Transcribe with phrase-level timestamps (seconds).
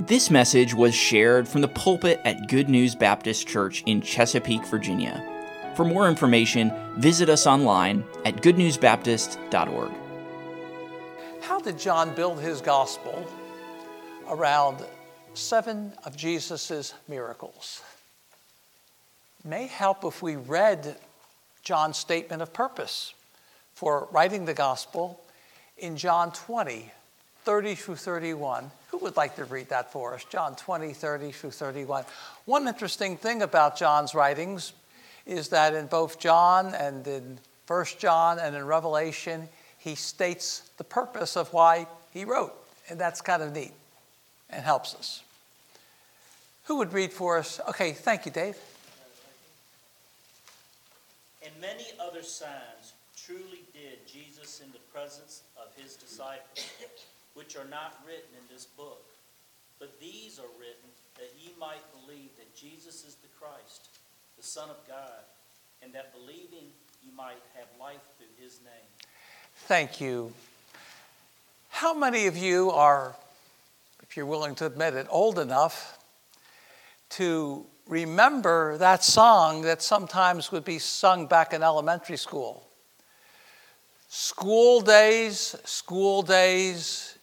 [0.00, 5.24] This message was shared from the pulpit at Good News Baptist Church in Chesapeake, Virginia.
[5.74, 9.90] For more information, visit us online at goodnewsbaptist.org.
[11.40, 13.26] How did John build his gospel
[14.28, 14.84] around
[15.34, 17.82] seven of Jesus' miracles?
[19.40, 20.96] It may help if we read
[21.64, 23.14] John's statement of purpose
[23.74, 25.20] for writing the gospel
[25.76, 26.92] in John 20,
[27.48, 28.70] 30 through 31.
[28.88, 30.22] Who would like to read that for us?
[30.24, 32.04] John 20, 30 through 31.
[32.44, 34.74] One interesting thing about John's writings
[35.24, 40.84] is that in both John and in 1 John and in Revelation, he states the
[40.84, 42.52] purpose of why he wrote.
[42.90, 43.72] And that's kind of neat
[44.50, 45.22] and helps us.
[46.64, 47.62] Who would read for us?
[47.66, 48.58] Okay, thank you, Dave.
[51.42, 56.66] And many other signs truly did Jesus in the presence of his disciples
[57.38, 59.04] which are not written in this book.
[59.78, 63.90] But these are written that ye might believe that Jesus is the Christ,
[64.36, 65.22] the Son of God,
[65.80, 66.66] and that believing
[67.00, 68.88] ye might have life through his name.
[69.66, 70.32] Thank you.
[71.68, 73.14] How many of you are,
[74.02, 75.96] if you're willing to admit it, old enough
[77.10, 82.66] to remember that song that sometimes would be sung back in elementary school?
[84.08, 87.14] School days, school days,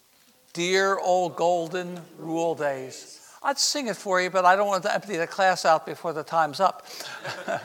[0.55, 3.19] Dear old golden rule days.
[3.43, 6.13] I'd sing it for you, but I don't want to empty the class out before
[6.13, 6.87] the time's up.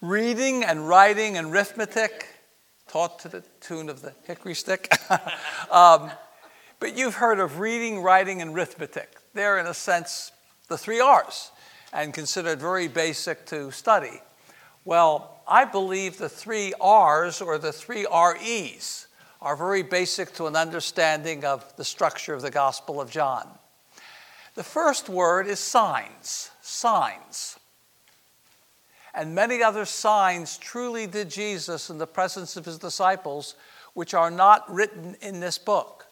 [0.00, 2.26] Reading and writing and arithmetic,
[2.88, 4.92] taught to the tune of the hickory stick.
[5.70, 6.10] um,
[6.80, 9.14] but you've heard of reading, writing, and arithmetic.
[9.32, 10.32] They're, in a sense,
[10.68, 11.52] the three R's
[11.92, 14.20] and considered very basic to study.
[14.84, 19.06] Well, I believe the three R's or the three REs
[19.44, 23.46] are very basic to an understanding of the structure of the Gospel of John.
[24.54, 27.58] The first word is signs, signs.
[29.12, 33.54] And many other signs truly did Jesus in the presence of his disciples,
[33.92, 36.06] which are not written in this book.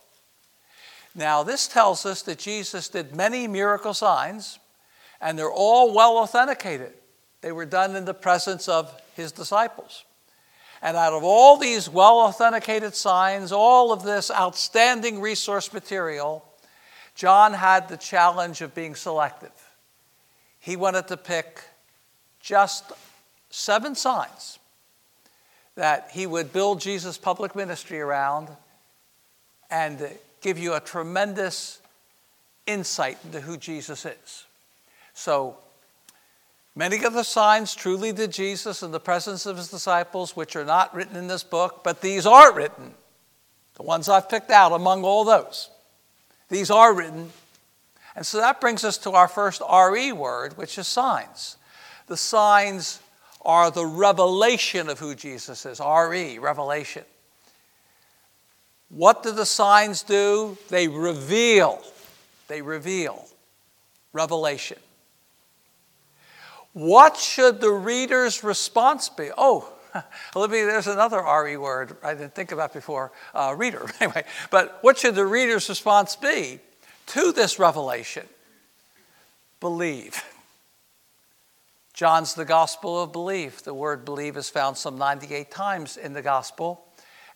[1.14, 4.59] Now, this tells us that Jesus did many miracle signs,
[5.22, 6.93] and they're all well authenticated.
[7.41, 10.04] They were done in the presence of his disciples.
[10.82, 16.44] And out of all these well authenticated signs, all of this outstanding resource material,
[17.15, 19.53] John had the challenge of being selective.
[20.59, 21.62] He wanted to pick
[22.41, 22.91] just
[23.50, 24.59] seven signs
[25.76, 28.49] that he would build Jesus' public ministry around
[29.70, 30.10] and
[30.41, 31.81] give you a tremendous
[32.66, 34.44] insight into who Jesus is.
[35.14, 35.56] So,
[36.75, 40.65] Many of the signs truly did Jesus in the presence of his disciples, which are
[40.65, 42.94] not written in this book, but these are written.
[43.75, 45.69] The ones I've picked out among all those.
[46.49, 47.31] These are written.
[48.16, 51.56] And so that brings us to our first RE word, which is signs.
[52.06, 53.00] The signs
[53.43, 55.81] are the revelation of who Jesus is.
[55.81, 57.05] RE, revelation.
[58.88, 60.56] What do the signs do?
[60.69, 61.82] They reveal.
[62.49, 63.27] They reveal.
[64.12, 64.78] Revelation.
[66.72, 69.31] What should the reader's response be?
[69.37, 69.71] Oh,
[70.37, 73.87] Olivia, there's another RE word I didn't think about before uh, reader.
[74.00, 76.61] Anyway, but what should the reader's response be
[77.09, 78.27] to this revelation?
[79.61, 80.22] Believe.
[81.94, 83.62] John's the gospel of belief.
[83.62, 86.87] The word believe is found some 98 times in the gospel,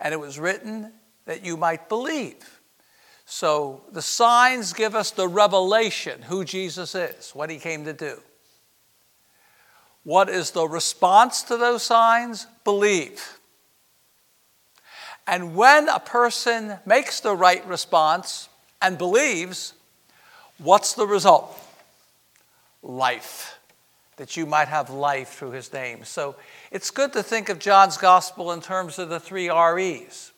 [0.00, 0.92] and it was written
[1.26, 2.60] that you might believe.
[3.26, 8.20] So the signs give us the revelation who Jesus is, what he came to do.
[10.06, 12.46] What is the response to those signs?
[12.62, 13.40] Believe.
[15.26, 18.48] And when a person makes the right response
[18.80, 19.72] and believes,
[20.58, 21.58] what's the result?
[22.84, 23.58] Life.
[24.16, 26.04] That you might have life through his name.
[26.04, 26.36] So
[26.70, 30.30] it's good to think of John's gospel in terms of the three REs.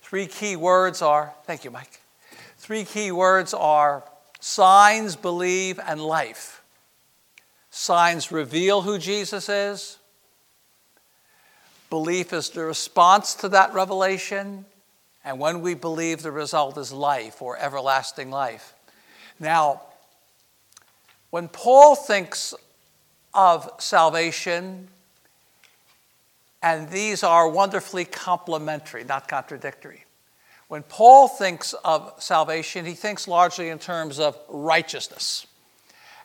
[0.00, 2.00] Three key words are, thank you, Mike.
[2.56, 4.04] Three key words are
[4.38, 6.57] signs, believe, and life.
[7.78, 9.98] Signs reveal who Jesus is.
[11.90, 14.64] Belief is the response to that revelation.
[15.24, 18.74] And when we believe, the result is life or everlasting life.
[19.38, 19.82] Now,
[21.30, 22.52] when Paul thinks
[23.32, 24.88] of salvation,
[26.60, 30.04] and these are wonderfully complementary, not contradictory.
[30.66, 35.46] When Paul thinks of salvation, he thinks largely in terms of righteousness.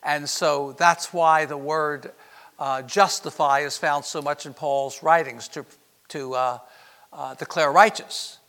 [0.06, 2.12] And so that's why the word
[2.60, 5.66] uh, justify is found so much in Paul's writings to,
[6.10, 6.60] to uh,
[7.12, 8.40] uh, declare righteous.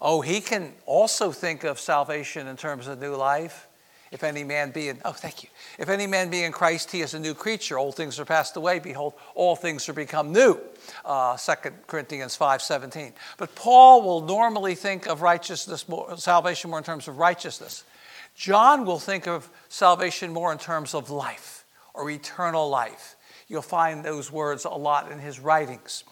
[0.00, 3.68] Oh, he can also think of salvation in terms of new life
[4.10, 5.48] If any man be in, oh, thank you.
[5.78, 7.78] If any man be in Christ, he is a new creature.
[7.78, 8.80] Old things are passed away.
[8.80, 10.58] Behold, all things are become new.
[11.04, 11.52] Uh, 2
[11.86, 13.12] Corinthians 5 17.
[13.38, 17.84] But Paul will normally think of righteousness, more, salvation more in terms of righteousness.
[18.34, 23.16] John will think of salvation more in terms of life or eternal life.
[23.48, 26.04] You'll find those words a lot in his writings.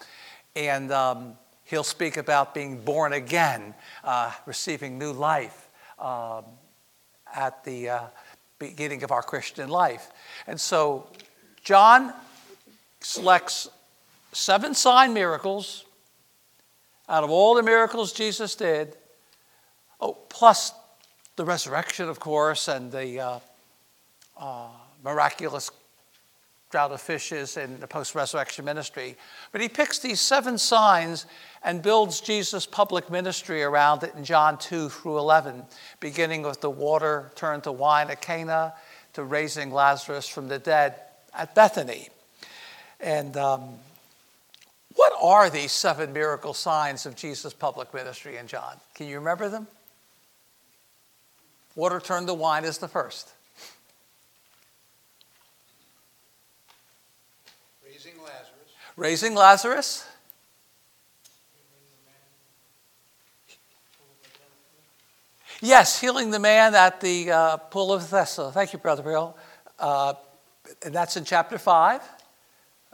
[0.57, 1.35] And um,
[1.65, 3.75] he'll speak about being born again,
[4.05, 5.69] uh, receiving new life.
[5.99, 6.45] Um,
[7.35, 8.01] at the uh,
[8.59, 10.11] beginning of our Christian life.
[10.47, 11.09] And so
[11.63, 12.13] John
[13.01, 13.69] selects
[14.33, 15.85] seven sign miracles
[17.09, 18.97] out of all the miracles Jesus did,
[20.01, 20.73] oh, plus
[21.39, 23.39] the resurrection, of course, and the uh,
[24.37, 24.67] uh,
[25.05, 25.71] miraculous
[26.71, 29.17] drought of fishes in the post resurrection ministry.
[29.53, 31.27] But he picks these seven signs
[31.63, 35.63] and builds Jesus' public ministry around it in John 2 through 11,
[36.01, 38.75] beginning with the water turned to wine at Cana
[39.15, 40.97] to raising Lazarus from the dead
[41.33, 42.09] at Bethany.
[42.99, 43.77] And um,
[44.97, 48.75] what are these seven miracle signs of Jesus' public ministry in John?
[48.95, 49.69] Can you remember them?
[51.79, 53.33] Water turned to wine is the first.
[57.87, 58.73] Raising Lazarus.
[58.97, 60.05] Raising Lazarus.
[65.61, 68.51] Yes, healing the man at the uh, pool of Bethesda.
[68.51, 69.37] Thank you, Brother Bill.
[69.79, 70.15] Uh,
[70.85, 72.03] and that's in chapter 5.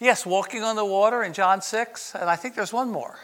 [0.00, 3.18] Yes, walking on the water in John 6, and I think there's one more.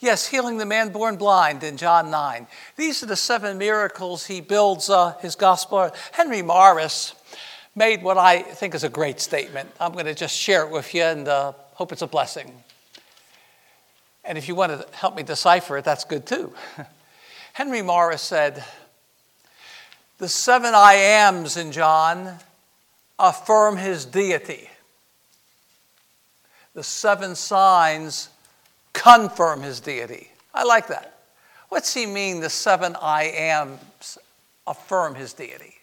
[0.00, 2.46] Yes, healing the man born blind in John 9.
[2.76, 5.90] These are the seven miracles he builds uh, his gospel.
[6.12, 7.14] Henry Morris
[7.74, 9.70] made what I think is a great statement.
[9.80, 12.52] I'm going to just share it with you and uh, hope it's a blessing.
[14.24, 16.52] And if you want to help me decipher it, that's good too.
[17.52, 18.64] Henry Morris said,
[20.18, 22.38] The seven I ams in John
[23.18, 24.68] affirm his deity.
[26.74, 28.28] The seven signs
[28.92, 30.30] confirm his deity.
[30.54, 31.18] I like that.
[31.68, 34.18] What's he mean, the seven I ams
[34.66, 35.74] affirm his deity?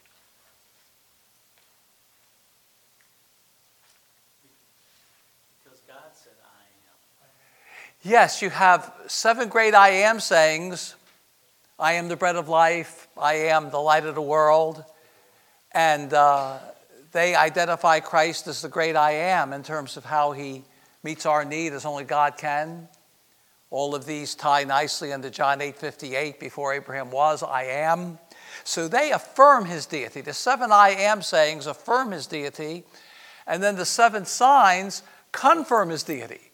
[5.63, 6.63] Because God said, I
[7.25, 7.29] am.
[8.01, 10.95] Yes, you have seven great I am sayings
[11.81, 14.85] I am the bread of life, I am the light of the world.
[15.71, 16.59] And uh,
[17.11, 20.63] they identify Christ as the great I am in terms of how he
[21.03, 22.87] meets our need as only God can.
[23.71, 26.39] All of these tie nicely into John 8 58.
[26.39, 28.19] Before Abraham was, I am.
[28.63, 30.21] So they affirm his deity.
[30.21, 32.83] The seven I am sayings affirm his deity,
[33.47, 36.51] and then the seven signs confirm his deity.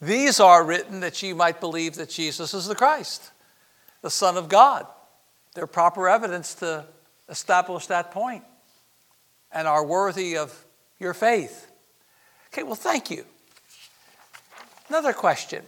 [0.00, 3.32] These are written that ye might believe that Jesus is the Christ,
[4.06, 4.86] the Son of God.
[5.54, 6.84] They're proper evidence to
[7.28, 8.44] establish that point
[9.50, 10.64] and are worthy of
[11.00, 11.68] your faith.
[12.52, 13.24] Okay, well, thank you.
[14.88, 15.64] Another question.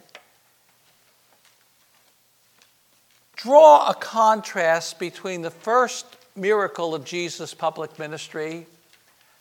[3.34, 8.68] Draw a contrast between the first miracle of Jesus' public ministry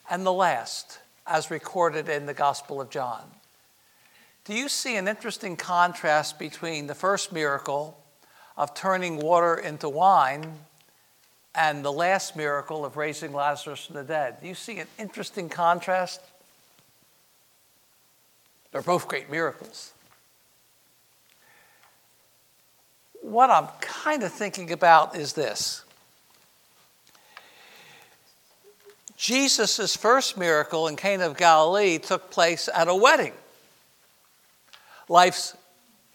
[0.09, 3.29] and the last, as recorded in the Gospel of John.
[4.45, 8.03] Do you see an interesting contrast between the first miracle
[8.57, 10.53] of turning water into wine
[11.53, 14.41] and the last miracle of raising Lazarus from the dead?
[14.41, 16.21] Do you see an interesting contrast?
[18.71, 19.93] They're both great miracles.
[23.21, 25.83] What I'm kind of thinking about is this
[29.17, 33.33] Jesus' first miracle in Cana of Galilee took place at a wedding.
[35.09, 35.57] Life's,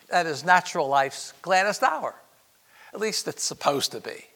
[0.08, 2.14] that is natural life's gladdest hour.
[2.92, 4.26] At least it's supposed to be.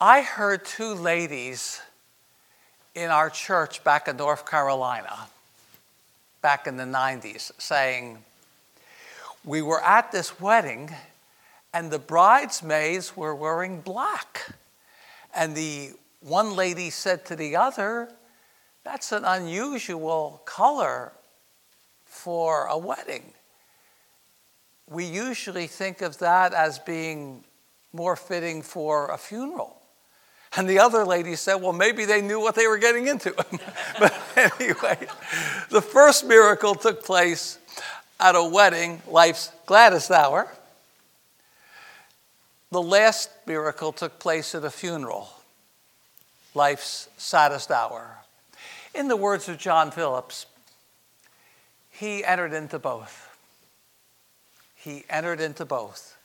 [0.00, 1.80] I heard two ladies
[2.94, 5.26] in our church back in North Carolina,
[6.40, 8.18] back in the 90s, saying,
[9.44, 10.94] We were at this wedding
[11.74, 14.54] and the bridesmaids were wearing black.
[15.34, 18.10] And the one lady said to the other,
[18.84, 21.12] That's an unusual color
[22.04, 23.32] for a wedding.
[24.88, 27.44] We usually think of that as being
[27.92, 29.76] more fitting for a funeral.
[30.56, 33.32] And the other lady said, Well, maybe they knew what they were getting into.
[33.98, 34.98] but anyway,
[35.70, 37.58] the first miracle took place
[38.18, 40.48] at a wedding, life's gladdest hour.
[42.70, 45.30] The last miracle took place at a funeral,
[46.54, 48.18] life's saddest hour.
[48.94, 50.46] In the words of John Phillips,
[51.90, 53.24] he entered into both.
[54.74, 56.17] He entered into both.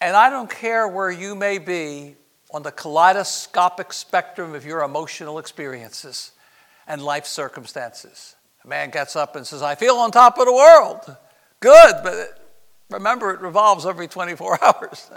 [0.00, 2.16] And I don't care where you may be
[2.52, 6.32] on the kaleidoscopic spectrum of your emotional experiences
[6.86, 8.36] and life circumstances.
[8.64, 11.16] A man gets up and says, I feel on top of the world.
[11.60, 12.56] Good, but
[12.90, 15.10] remember, it revolves every 24 hours.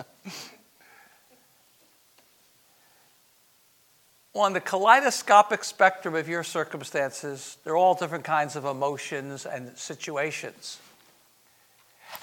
[4.35, 9.77] on the kaleidoscopic spectrum of your circumstances, there are all different kinds of emotions and
[9.77, 10.79] situations.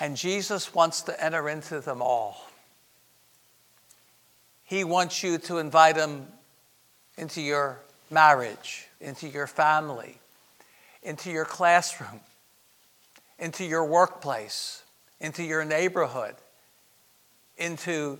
[0.00, 2.45] And Jesus wants to enter into them all.
[4.66, 6.26] He wants you to invite him
[7.16, 7.78] into your
[8.10, 10.18] marriage, into your family,
[11.04, 12.20] into your classroom,
[13.38, 14.82] into your workplace,
[15.20, 16.34] into your neighborhood,
[17.56, 18.18] into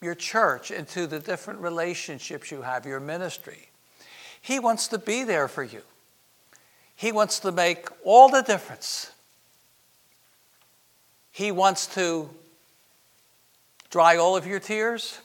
[0.00, 3.68] your church, into the different relationships you have, your ministry.
[4.40, 5.82] He wants to be there for you.
[6.94, 9.10] He wants to make all the difference.
[11.32, 12.30] He wants to
[13.90, 15.18] dry all of your tears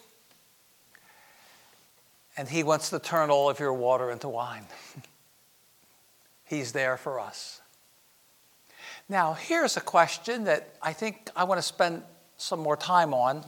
[2.38, 4.66] and He wants to turn all of your water into wine.
[6.46, 7.62] He's there for us.
[9.10, 12.04] Now, here's a question that I think I want to spend
[12.38, 13.44] some more time on.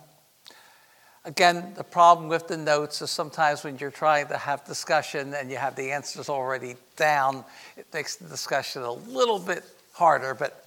[1.26, 5.52] Again, the problem with the notes is sometimes when you're trying to have discussion and
[5.52, 7.44] you have the answers already down,
[7.78, 10.34] it makes the discussion a little bit harder.
[10.34, 10.66] But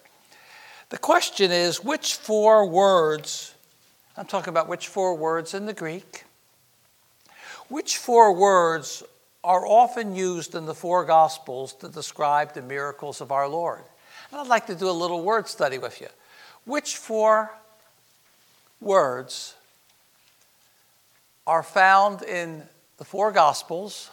[0.91, 3.55] the question is which four words,
[4.17, 6.25] I'm talking about which four words in the Greek,
[7.69, 9.02] which four words
[9.45, 13.83] are often used in the four Gospels to describe the miracles of our Lord?
[14.31, 16.09] And I'd like to do a little word study with you.
[16.64, 17.52] Which four
[18.81, 19.54] words
[21.47, 22.62] are found in
[22.99, 24.11] the four Gospels?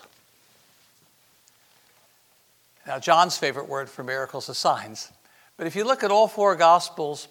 [2.88, 5.12] Now, John's favorite word for miracles is signs.
[5.58, 7.28] But if you look at all four Gospels,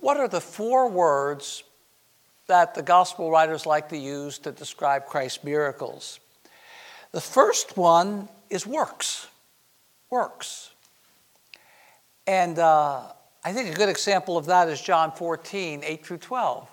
[0.00, 1.64] what are the four words
[2.50, 6.18] that the gospel writers like to use to describe Christ's miracles.
[7.12, 9.28] The first one is works.
[10.10, 10.72] Works.
[12.26, 13.02] And uh,
[13.44, 16.68] I think a good example of that is John 14, 8 through 12,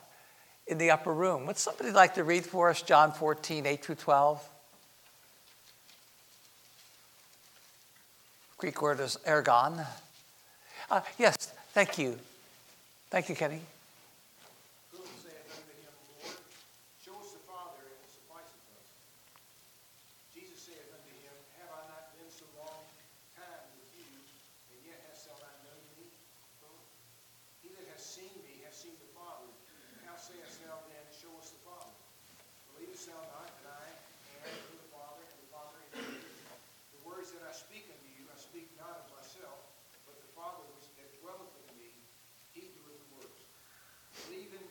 [0.66, 1.46] in the upper room.
[1.46, 4.50] Would somebody like to read for us John 14, 8 through 12?
[8.58, 9.86] Greek word is ergon.
[10.90, 12.18] Uh, yes, thank you.
[13.12, 13.62] Thank you, Kenny.
[30.28, 30.84] say us then, oh,
[31.16, 31.96] show us the Father.
[32.76, 33.88] Believe us thou not that I
[34.44, 36.20] am in the Father, and the Father in me.
[36.20, 39.56] The words that I speak unto you, I speak not of myself,
[40.04, 41.96] but the Father which that dwelleth in me,
[42.52, 43.40] he doeth the works.
[44.28, 44.68] Believe in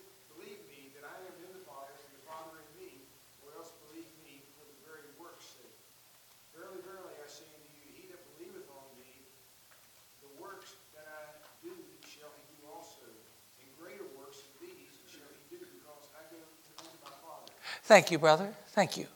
[17.86, 18.52] Thank you, brother.
[18.70, 19.06] Thank you.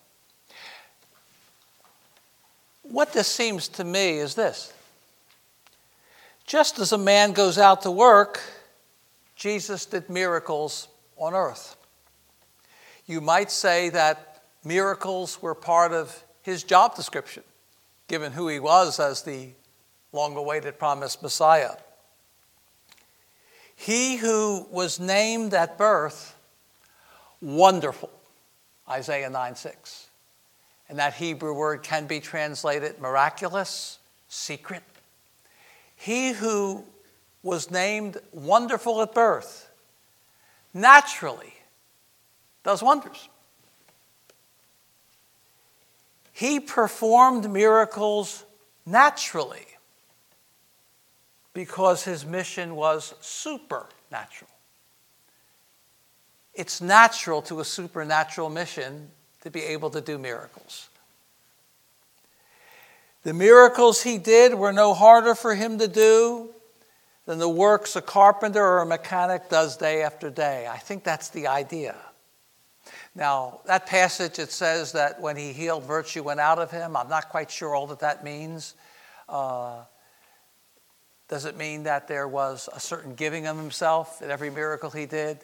[2.82, 4.72] What this seems to me is this
[6.46, 8.40] just as a man goes out to work,
[9.34, 10.86] Jesus did miracles
[11.16, 11.76] on earth.
[13.06, 17.42] You might say that miracles were part of his job description,
[18.06, 19.48] given who he was as the
[20.12, 21.72] long awaited promised Messiah.
[23.74, 26.36] He who was named at birth,
[27.40, 28.10] Wonderful,
[28.90, 30.08] Isaiah 9 6.
[30.88, 34.82] And that Hebrew word can be translated miraculous, secret.
[35.94, 36.84] He who
[37.42, 39.70] was named wonderful at birth
[40.74, 41.54] naturally
[42.64, 43.28] does wonders.
[46.32, 48.44] He performed miracles
[48.86, 49.66] naturally
[51.52, 54.50] because his mission was supernatural.
[56.60, 60.90] It's natural to a supernatural mission to be able to do miracles.
[63.22, 66.50] The miracles he did were no harder for him to do
[67.24, 70.66] than the works a carpenter or a mechanic does day after day.
[70.70, 71.96] I think that's the idea.
[73.14, 76.94] Now, that passage, it says that when he healed, virtue went out of him.
[76.94, 78.74] I'm not quite sure all that that means.
[79.30, 79.84] Uh,
[81.26, 85.06] does it mean that there was a certain giving of himself in every miracle he
[85.06, 85.38] did?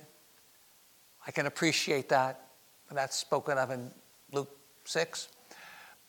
[1.27, 2.41] I can appreciate that.
[2.89, 3.91] And that's spoken of in
[4.33, 4.51] Luke
[4.85, 5.29] 6.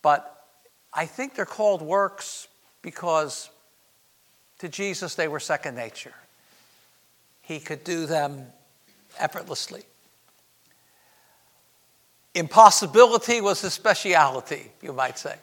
[0.02, 0.46] But
[0.94, 2.48] I think they're called works
[2.82, 3.50] because
[4.60, 6.14] to Jesus they were second nature.
[7.42, 8.48] He could do them
[9.20, 9.84] effortlessly.
[12.36, 15.36] Impossibility was his speciality, you might say.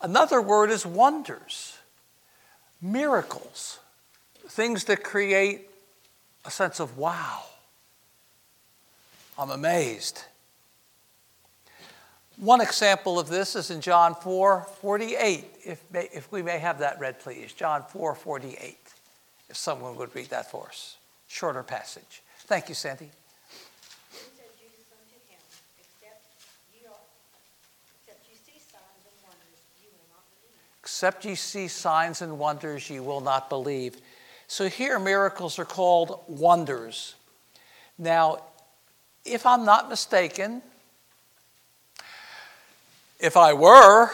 [0.00, 1.76] Another word is wonders,
[2.80, 3.78] miracles,
[4.48, 5.68] things that create
[6.44, 7.42] a sense of wow.
[9.42, 10.22] I'm amazed.
[12.36, 15.44] One example of this is in John 4 48.
[15.64, 17.52] If, may, if we may have that read, please.
[17.52, 18.78] John 4 48.
[19.50, 20.96] If someone would read that for us.
[21.26, 22.22] Shorter passage.
[22.42, 23.10] Thank you, Sandy.
[30.80, 33.96] Except ye see signs and wonders, ye will not believe.
[34.46, 37.16] So here, miracles are called wonders.
[37.98, 38.38] Now,
[39.24, 40.62] if I'm not mistaken,
[43.20, 44.10] if I were,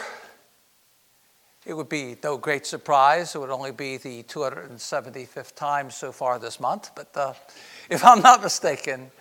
[1.65, 3.35] it would be no great surprise.
[3.35, 6.91] It would only be the 275th time so far this month.
[6.95, 7.33] But uh,
[7.89, 9.11] if I'm not mistaken,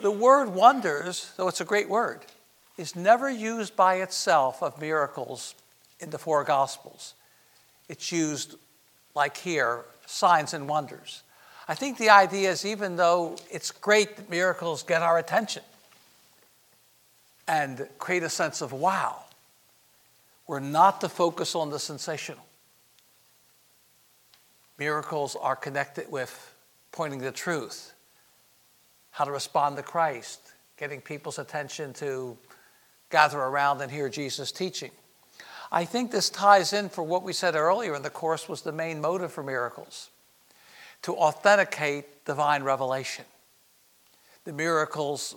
[0.00, 2.20] the word wonders, though it's a great word,
[2.76, 5.54] is never used by itself of miracles
[5.98, 7.14] in the four Gospels.
[7.88, 8.56] It's used,
[9.14, 11.22] like here, signs and wonders.
[11.68, 15.62] I think the idea is even though it's great that miracles get our attention
[17.48, 19.24] and create a sense of wow,
[20.46, 22.44] we're not to focus on the sensational.
[24.78, 26.54] Miracles are connected with
[26.92, 27.92] pointing the truth,
[29.10, 30.40] how to respond to Christ,
[30.76, 32.36] getting people's attention to
[33.10, 34.90] gather around and hear Jesus teaching.
[35.72, 38.72] I think this ties in for what we said earlier in the course was the
[38.72, 40.10] main motive for miracles
[41.06, 43.24] to authenticate divine revelation.
[44.42, 45.36] The miracles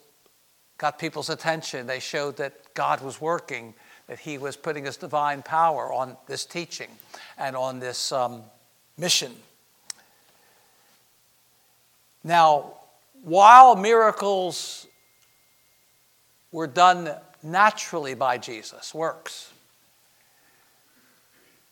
[0.80, 1.86] got people's attention.
[1.86, 3.76] They showed that God was working,
[4.08, 6.90] that He was putting His divine power on this teaching
[7.38, 8.42] and on this um,
[8.98, 9.32] mission.
[12.24, 12.74] Now,
[13.22, 14.88] while miracles
[16.52, 17.12] were done
[17.44, 19.54] naturally by Jesus, works,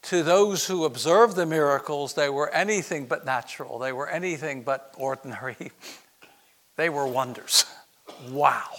[0.07, 3.77] to those who observed the miracles, they were anything but natural.
[3.77, 5.55] They were anything but ordinary.
[6.77, 7.65] They were wonders.
[8.29, 8.69] Wow.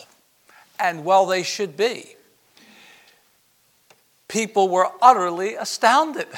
[0.78, 2.14] And well, they should be.
[4.28, 6.28] People were utterly astounded,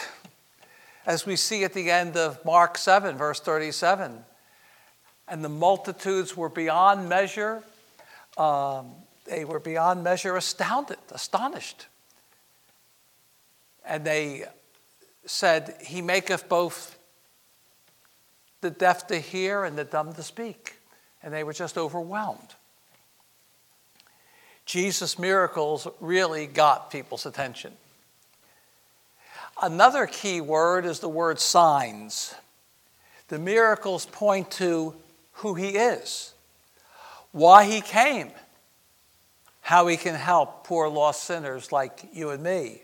[1.05, 4.25] as we see at the end of Mark 7, verse 37.
[5.29, 7.63] And the multitudes were beyond measure,
[8.39, 8.93] um,
[9.27, 11.89] they were beyond measure astounded, astonished.
[13.85, 14.47] And they
[15.27, 16.99] said, He maketh both
[18.61, 20.77] the deaf to hear and the dumb to speak.
[21.23, 22.55] And they were just overwhelmed.
[24.65, 27.73] Jesus' miracles really got people's attention.
[29.61, 32.35] Another key word is the word signs.
[33.29, 34.95] The miracles point to
[35.35, 36.35] who he is,
[37.33, 38.31] why he came,
[39.61, 42.83] how he can help poor lost sinners like you and me.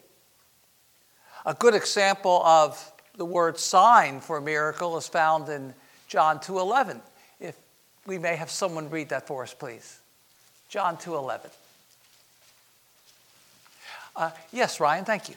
[1.46, 5.74] A good example of the word sign for a miracle is found in
[6.08, 7.00] John 2:11.
[7.38, 7.56] If
[8.04, 10.00] we may have someone read that for us, please.
[10.68, 11.52] John 2:11.
[14.16, 15.36] Uh, yes, Ryan, thank you.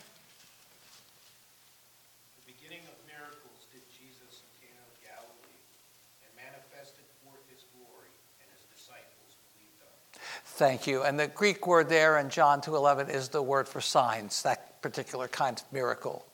[2.47, 5.61] The beginning of miracles did Jesus in Cana of Galilee,
[6.25, 8.09] and manifested forth his glory,
[8.41, 10.41] and his disciples believed on him.
[10.59, 11.03] Thank you.
[11.03, 15.29] And the Greek word there in John 2:11 is the word for signs, that particular
[15.29, 16.25] kind of miracle.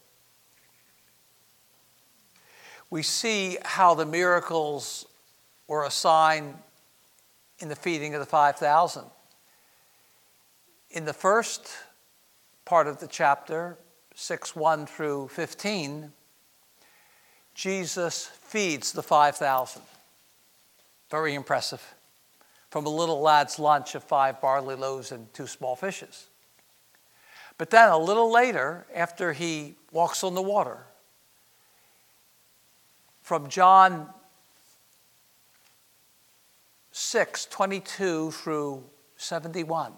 [2.89, 5.05] We see how the miracles
[5.67, 6.63] were a sign
[7.59, 9.11] in the feeding of the 5,000.
[10.89, 11.69] In the first
[12.65, 13.77] part of the chapter,
[14.15, 16.13] 6 1 through 15,
[17.53, 19.83] Jesus feeds the 5,000.
[21.11, 21.94] Very impressive.
[22.75, 26.27] From a little lad's lunch of five barley loaves and two small fishes.
[27.57, 30.79] But then a little later, after he walks on the water,
[33.21, 34.09] from John
[36.91, 38.83] 6 22 through
[39.15, 39.93] 71,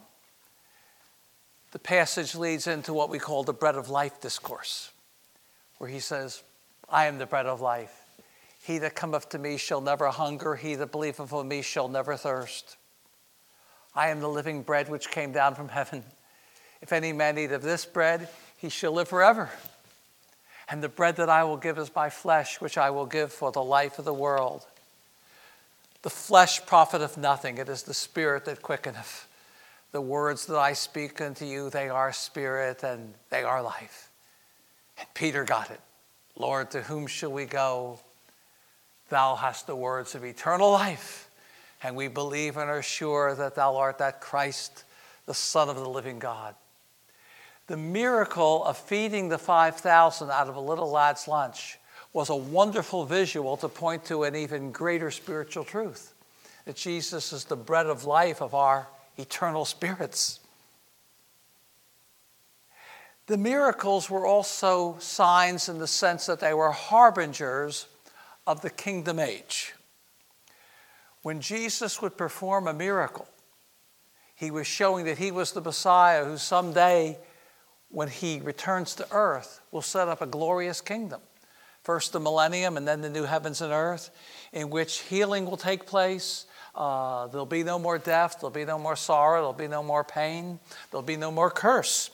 [1.71, 4.91] the passage leads into what we call the bread of life discourse,
[5.79, 6.43] where he says,
[6.87, 8.06] I am the bread of life.
[8.67, 12.17] He that cometh to me shall never hunger, he that believeth on me shall never
[12.17, 12.75] thirst.
[13.95, 16.03] I am the living bread which came down from heaven.
[16.81, 18.27] If any man eat of this bread,
[18.57, 19.49] he shall live forever.
[20.67, 23.53] And the bread that I will give is my flesh, which I will give for
[23.53, 24.65] the life of the world.
[26.01, 29.29] The flesh profiteth nothing, it is the spirit that quickeneth.
[29.93, 34.09] The words that I speak unto you, they are spirit and they are life.
[34.99, 35.79] And Peter got it.
[36.35, 38.01] Lord, to whom shall we go?
[39.09, 41.29] Thou hast the words of eternal life.
[41.83, 44.83] And we believe and are sure that thou art that Christ,
[45.25, 46.55] the Son of the living God.
[47.67, 51.77] The miracle of feeding the 5,000 out of a little lad's lunch
[52.13, 56.13] was a wonderful visual to point to an even greater spiritual truth
[56.65, 60.41] that Jesus is the bread of life of our eternal spirits.
[63.27, 67.87] The miracles were also signs in the sense that they were harbingers
[68.47, 69.75] of the kingdom age.
[71.21, 73.27] When Jesus would perform a miracle,
[74.33, 77.17] he was showing that he was the Messiah who someday,
[77.89, 81.19] when he returns to earth, will set up a glorious kingdom.
[81.83, 84.09] First the millennium and then the new heavens and earth,
[84.53, 86.45] in which healing will take place.
[86.73, 90.03] Uh, there'll be no more death, there'll be no more sorrow, there'll be no more
[90.03, 90.59] pain,
[90.91, 92.11] there'll be no more curse.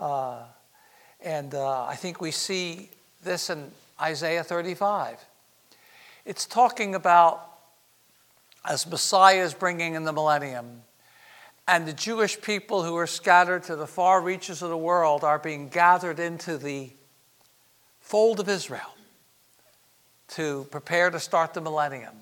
[0.00, 0.44] Uh,
[1.20, 2.90] and uh, I think we see
[3.22, 3.70] this in
[4.00, 5.18] Isaiah 35.
[6.24, 7.50] It's talking about
[8.64, 10.82] as Messiah is bringing in the millennium,
[11.68, 15.38] and the Jewish people who are scattered to the far reaches of the world are
[15.38, 16.90] being gathered into the
[18.00, 18.94] fold of Israel
[20.28, 22.14] to prepare to start the millennium.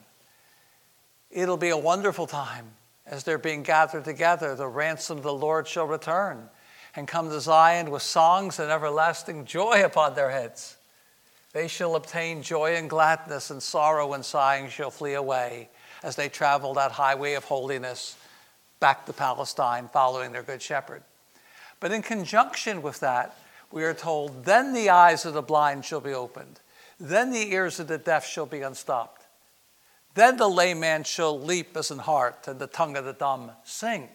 [1.30, 2.66] It'll be a wonderful time
[3.06, 4.54] as they're being gathered together.
[4.54, 6.48] The ransom of the Lord shall return
[6.94, 10.76] and come to Zion with songs and everlasting joy upon their heads.
[11.52, 15.68] They shall obtain joy and gladness, and sorrow and sighing shall flee away
[16.02, 18.16] as they travel that highway of holiness
[18.80, 21.02] back to Palestine, following their good shepherd.
[21.78, 23.36] But in conjunction with that,
[23.70, 26.60] we are told, then the eyes of the blind shall be opened,
[26.98, 29.22] then the ears of the deaf shall be unstopped,
[30.14, 33.50] then the lame man shall leap as an hart, and the tongue of the dumb
[33.64, 34.08] sing.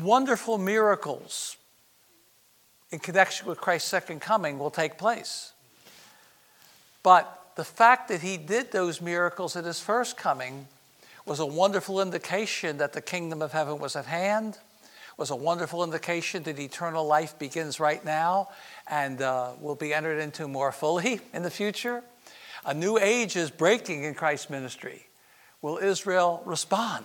[0.00, 1.56] Wonderful miracles
[2.92, 5.52] in connection with Christ's second coming will take place.
[7.02, 10.66] But the fact that he did those miracles at his first coming
[11.26, 14.58] was a wonderful indication that the kingdom of heaven was at hand,
[15.16, 18.48] was a wonderful indication that eternal life begins right now
[18.88, 22.02] and uh, will be entered into more fully in the future.
[22.64, 25.06] A new age is breaking in Christ's ministry.
[25.62, 27.04] Will Israel respond?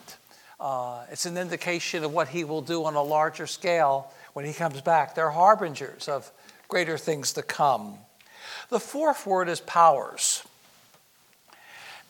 [0.59, 4.53] Uh, it's an indication of what he will do on a larger scale when he
[4.53, 5.15] comes back.
[5.15, 6.31] They're harbingers of
[6.67, 7.97] greater things to come.
[8.69, 10.43] The fourth word is powers.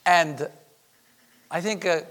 [0.05, 0.47] And
[1.49, 2.01] I think uh,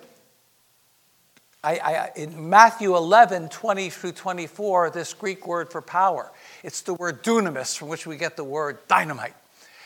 [1.62, 6.30] I, I, in Matthew 11, 20 through 24, this Greek word for power,
[6.62, 9.34] it's the word dunamis, from which we get the word dynamite.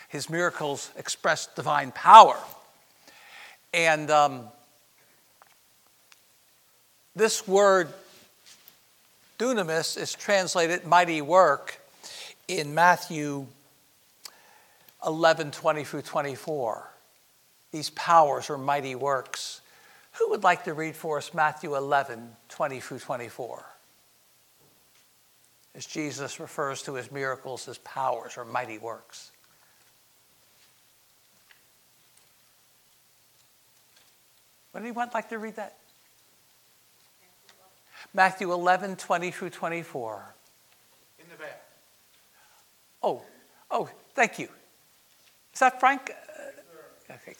[0.08, 2.36] His miracles express divine power.
[3.72, 4.48] And um,
[7.18, 7.92] this word
[9.38, 11.80] Dunamis is translated mighty work
[12.46, 13.46] in Matthew
[15.04, 16.90] 11 20 through 24.
[17.72, 19.60] These powers are mighty works.
[20.14, 23.64] Who would like to read for us Matthew 11 20 through 24?
[25.74, 29.30] As Jesus refers to his miracles as powers or mighty works.
[34.72, 35.76] Would anyone like to read that?
[38.14, 40.34] Matthew 11, 20 through 24.
[41.18, 41.62] In the back.
[43.02, 43.22] Oh,
[43.70, 44.48] oh, thank you.
[45.58, 46.14] Is that Frank?
[46.14, 47.34] Uh, okay.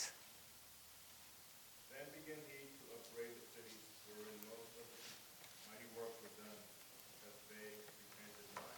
[1.87, 4.99] Then began he to upbraid the cities wherein most of the
[5.71, 6.59] mighty work was done,
[7.15, 8.75] because they repented not.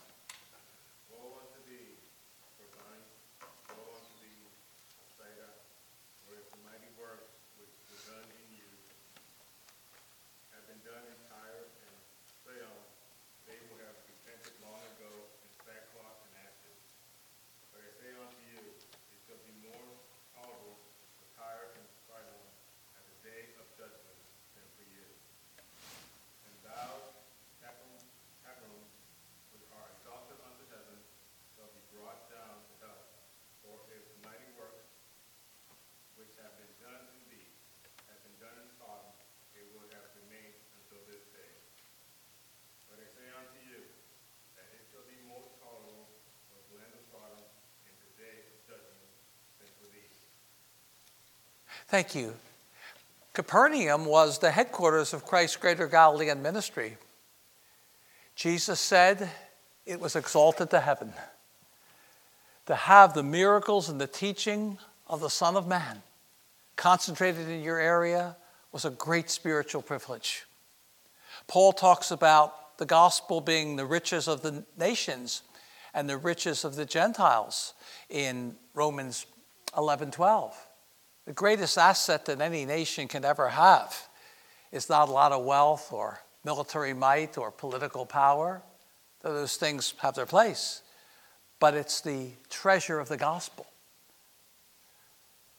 [1.08, 1.96] Woe unto thee,
[2.60, 3.00] Chorazin!
[3.72, 4.44] Woe unto thee,
[4.92, 5.56] Bethsaida!
[6.28, 8.68] For if the mighty work which was done in you
[10.52, 11.96] had been done in Tyre and
[12.44, 12.76] Sidon,
[13.48, 16.82] they would have repented long ago in sackcloth and ashes.
[17.72, 18.76] But I say unto you,
[19.16, 19.96] it shall be more
[20.36, 20.76] tolerable
[21.16, 21.24] for
[51.88, 52.34] Thank you.
[53.32, 56.96] Capernaum was the headquarters of Christ's greater Galilean ministry.
[58.34, 59.30] Jesus said
[59.86, 61.12] it was exalted to heaven
[62.66, 66.02] to have the miracles and the teaching of the Son of Man
[66.76, 68.36] concentrated in your area
[68.72, 70.46] was a great spiritual privilege.
[71.46, 75.42] Paul talks about the gospel being the riches of the nations
[75.92, 77.74] and the riches of the Gentiles
[78.08, 79.26] in Romans
[79.76, 80.56] 11 12.
[81.30, 84.08] The greatest asset that any nation can ever have
[84.72, 88.62] is not a lot of wealth or military might or political power,
[89.20, 90.82] though those things have their place,
[91.60, 93.64] but it's the treasure of the gospel.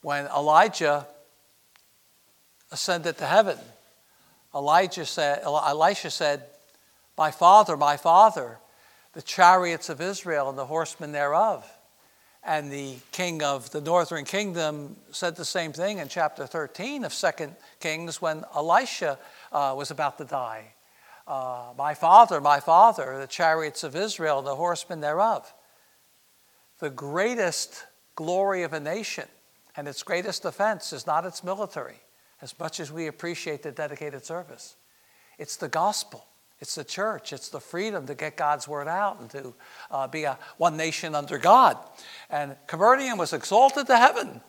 [0.01, 1.07] When Elijah
[2.69, 3.57] ascended to heaven,
[4.53, 6.43] Elijah said, Elisha said,
[7.17, 8.57] My father, my father,
[9.13, 11.65] the chariots of Israel and the horsemen thereof.
[12.43, 17.13] And the king of the northern kingdom said the same thing in chapter 13 of
[17.13, 19.19] 2 Kings when Elisha
[19.51, 20.73] uh, was about to die.
[21.27, 25.53] Uh, my father, my father, the chariots of Israel the horsemen thereof.
[26.79, 29.27] The greatest glory of a nation
[29.75, 32.01] and its greatest offense is not its military,
[32.41, 34.75] as much as we appreciate the dedicated service.
[35.37, 36.25] It's the gospel.
[36.61, 37.33] It's the church.
[37.33, 39.53] It's the freedom to get God's word out and to
[39.89, 41.77] uh, be a one nation under God.
[42.29, 44.41] And Capernaum was exalted to heaven,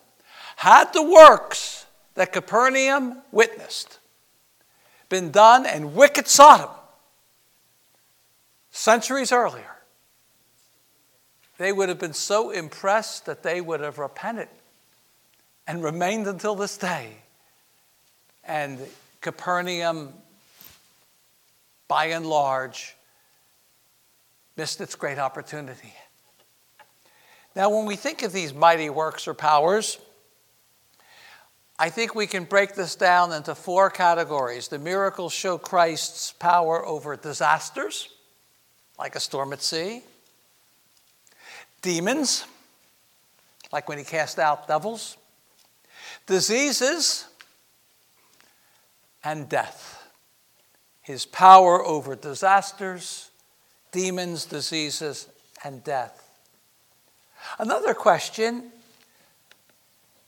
[0.55, 3.99] had the works that Capernaum witnessed
[5.09, 6.69] been done in wicked Sodom
[8.71, 9.75] centuries earlier,
[11.59, 14.47] they would have been so impressed that they would have repented
[15.67, 17.17] and remained until this day.
[18.43, 18.79] And
[19.21, 20.13] Capernaum
[21.93, 22.95] by and large,
[24.57, 25.93] missed its great opportunity.
[27.55, 29.99] Now, when we think of these mighty works or powers,
[31.77, 34.69] I think we can break this down into four categories.
[34.69, 38.09] The miracles show Christ's power over disasters,
[38.97, 40.01] like a storm at sea,
[41.83, 42.43] demons,
[43.71, 45.15] like when he cast out devils,
[46.25, 47.27] diseases,
[49.23, 50.02] and death
[51.03, 53.29] his power over disasters,
[53.91, 55.27] demons, diseases,
[55.63, 56.29] and death.
[57.59, 58.71] Another question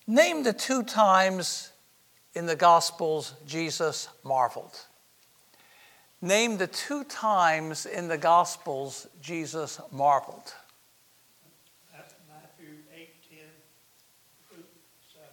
[0.05, 1.71] name the two times
[2.35, 4.77] in the Gospels Jesus marveled.
[6.21, 10.53] Name the two times in the Gospels Jesus marveled.
[12.27, 13.37] Matthew 8, 10,
[14.51, 14.65] Luke
[15.13, 15.27] 7.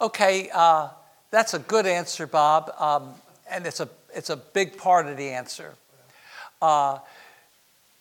[0.00, 0.90] Okay, uh,
[1.30, 3.14] that's a good answer, Bob, um,
[3.50, 5.74] and it's a it's a big part of the answer.
[6.60, 6.98] Uh,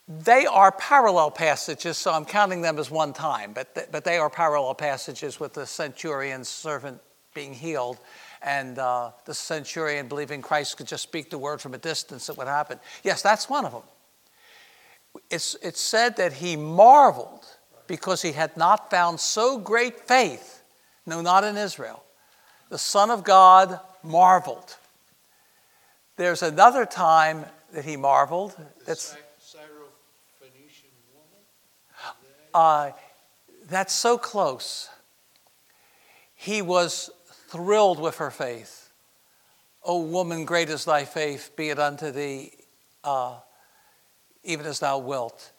[0.08, 4.17] they are parallel passages, so I'm counting them as one time, but, th- but they
[4.17, 7.00] are parallel passages with the centurion's servant
[7.34, 7.97] being healed
[8.41, 12.38] and uh, the centurion believing Christ could just speak the word from a distance, it
[12.38, 12.80] would happen.
[13.04, 13.84] Yes, that's one of them.
[15.30, 17.45] It's, it's said that he marveled
[17.88, 20.63] because he had not found so great faith,
[21.06, 22.04] no, not in Israel.
[22.69, 24.78] The Son of God marveled.
[26.21, 28.55] There's another time that he marveled.
[28.86, 29.17] That's,
[32.53, 32.91] uh,
[33.67, 34.88] that's so close.
[36.36, 37.10] He was
[37.49, 38.91] thrilled with her faith.
[39.84, 42.51] O woman, great is thy faith, be it unto thee,
[43.03, 43.38] uh,
[44.43, 45.51] even as thou wilt.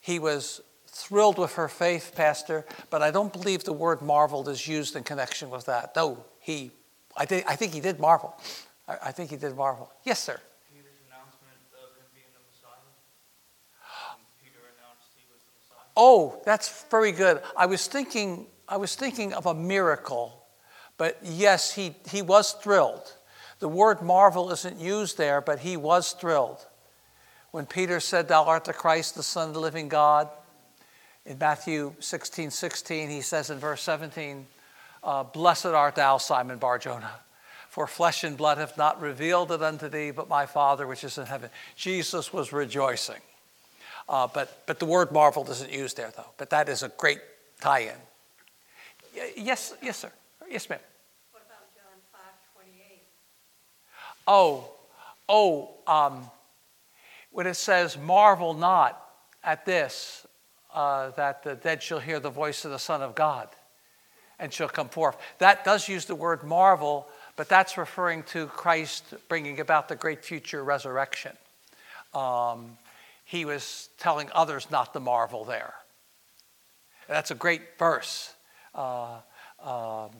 [0.00, 4.66] He was thrilled with her faith, Pastor, but I don't believe the word marveled is
[4.66, 5.94] used in connection with that.
[5.94, 6.72] No, he,
[7.16, 8.34] I, th- I think he did marvel.
[8.90, 9.90] I, I think he did marvel.
[10.04, 10.40] Yes, sir.
[10.72, 14.18] Peter's announcement of him being the Messiah.
[14.42, 15.86] Peter announced he was the Messiah.
[15.96, 17.40] Oh, that's very good.
[17.56, 20.44] I was thinking, I was thinking of a miracle,
[20.98, 23.14] but yes, he, he was thrilled.
[23.60, 26.66] The word marvel isn't used there, but he was thrilled.
[27.52, 30.28] When Peter said, Thou art the Christ, the Son of the living God,
[31.26, 34.46] in Matthew 16, 16, he says in verse 17,
[35.04, 37.10] uh, Blessed art thou, Simon Barjona,
[37.70, 41.16] for flesh and blood have not revealed it unto thee, but my Father which is
[41.16, 41.50] in heaven.
[41.76, 43.22] Jesus was rejoicing.
[44.08, 46.26] Uh, but, but the word marveled isn't used there, though.
[46.36, 47.20] But that is a great
[47.60, 47.94] tie in.
[49.16, 50.10] Y- yes, yes, sir.
[50.50, 50.80] Yes, ma'am.
[51.30, 53.02] What about John five twenty-eight?
[54.26, 54.68] Oh,
[55.28, 56.28] oh, um,
[57.30, 59.00] when it says, marvel not
[59.44, 60.26] at this,
[60.74, 63.48] uh, that the dead shall hear the voice of the Son of God
[64.40, 65.16] and shall come forth.
[65.38, 67.06] That does use the word marvel,
[67.40, 71.32] but that's referring to Christ bringing about the great future resurrection.
[72.12, 72.76] Um,
[73.24, 75.72] he was telling others not to marvel there.
[77.08, 78.34] That's a great verse.
[78.74, 79.20] Uh,
[79.64, 80.10] um,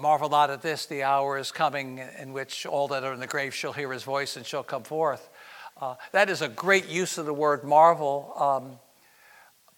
[0.00, 3.26] marvel not at this, the hour is coming in which all that are in the
[3.26, 5.28] grave shall hear his voice and shall come forth.
[5.78, 8.78] Uh, that is a great use of the word marvel, um,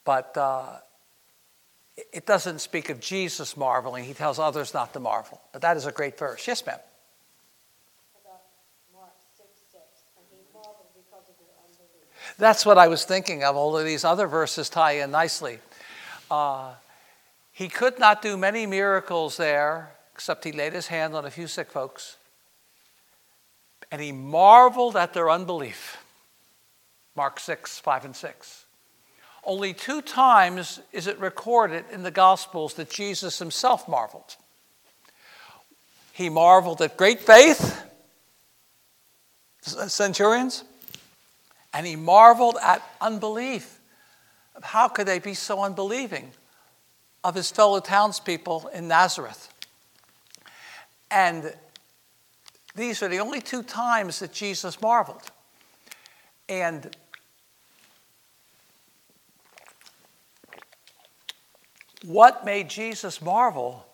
[0.04, 0.76] but uh,
[2.12, 4.04] it- doesn't speak of Jesus marveling.
[4.04, 5.40] He tells others not to marvel.
[5.52, 6.46] But that is a great verse.
[6.46, 6.78] Yes, ma'am.
[12.38, 13.56] That's what I was thinking of.
[13.56, 15.58] All of these other verses tie in nicely.
[16.30, 16.74] Uh,
[17.50, 21.48] he could not do many miracles there, except he laid his hand on a few
[21.48, 22.16] sick folks.
[23.90, 26.04] And he marveled at their unbelief.
[27.16, 28.64] Mark 6, 5, and 6.
[29.44, 34.36] Only two times is it recorded in the Gospels that Jesus himself marveled.
[36.12, 37.80] He marveled at great faith,
[39.76, 40.64] uh, centurions,
[41.72, 43.78] and he marveled at unbelief.
[44.62, 46.32] How could they be so unbelieving
[47.22, 49.52] of his fellow townspeople in Nazareth?
[51.10, 51.54] And
[52.74, 55.30] these are the only two times that Jesus marveled.
[56.48, 56.96] And
[62.04, 63.84] what made Jesus marvel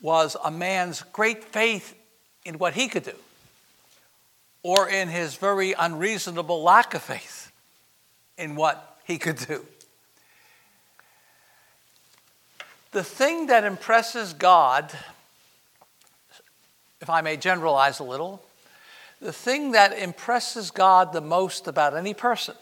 [0.00, 1.94] was a man's great faith
[2.44, 3.14] in what he could do
[4.62, 7.52] or in his very unreasonable lack of faith
[8.38, 9.64] in what he could do.
[12.92, 14.92] The thing that impresses God,
[17.00, 18.42] if I may generalize a little,
[19.20, 22.54] the thing that impresses God the most about any person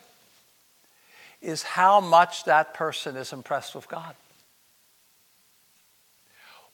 [1.40, 4.14] is how much that person is impressed with God.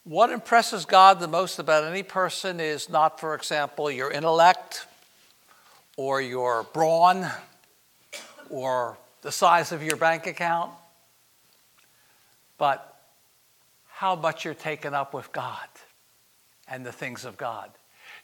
[0.05, 4.87] What impresses God the most about any person is not, for example, your intellect
[5.96, 7.29] or your brawn
[8.48, 10.70] or the size of your bank account,
[12.59, 12.96] but
[13.88, 15.66] how much you're taken up with God
[16.68, 17.70] and the things of God.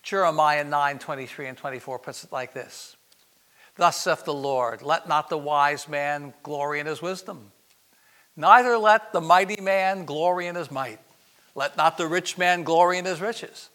[0.03, 2.97] Jeremiah 9 23 and 24 puts it like this
[3.77, 7.53] Thus saith the Lord, let not the wise man glory in his wisdom,
[8.37, 11.01] neither let the mighty man glory in his might,
[11.55, 13.71] let not the rich man glory in his riches,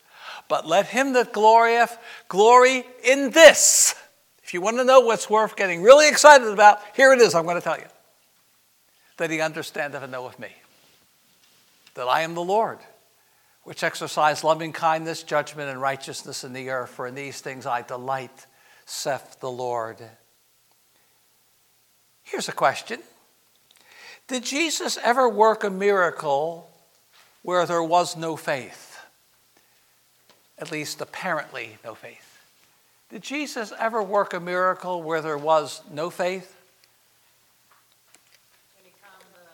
[0.47, 3.95] but let him that glorieth glory in this.
[4.43, 7.43] If you want to know what's worth getting really excited about, here it is, I'm
[7.43, 7.87] going to tell you.
[9.17, 10.49] That he understandeth and knoweth me,
[11.95, 12.77] that I am the Lord,
[13.63, 17.81] which exercise loving kindness, judgment, and righteousness in the earth, for in these things I
[17.81, 18.45] delight,
[18.87, 19.97] saith the Lord.
[22.23, 23.01] Here's a question
[24.27, 26.71] Did Jesus ever work a miracle
[27.43, 28.99] where there was no faith?
[30.57, 32.39] At least apparently no faith.
[33.09, 36.55] Did Jesus ever work a miracle where there was no faith?
[38.75, 39.51] When he calmed the